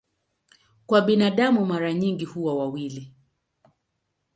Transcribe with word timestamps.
Kwa 0.85 1.01
binadamu 1.01 1.65
mara 1.65 1.93
nyingi 1.93 2.25
huwa 2.25 2.55
wawili. 2.59 3.13